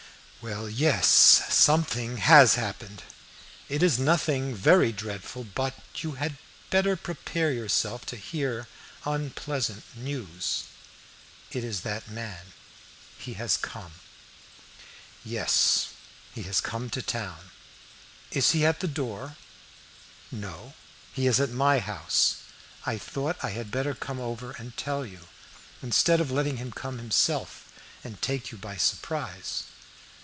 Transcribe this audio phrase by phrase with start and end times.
[0.43, 1.07] "Well, yes,
[1.49, 3.03] something has happened.
[3.69, 6.37] It is nothing very dreadful, but you had
[6.71, 8.67] better prepare yourself to hear
[9.05, 10.63] unpleasant news."
[11.51, 12.53] "It is that man
[13.19, 13.91] he has come."
[15.23, 15.89] "Yes,
[16.33, 17.51] he has come to town."
[18.31, 19.35] "Is he at the door?"
[20.31, 20.73] "No,
[21.13, 22.37] he is at my house.
[22.83, 25.27] I thought I had better come over and tell you,
[25.83, 27.71] instead of letting him come himself
[28.03, 29.65] and take you by surprise."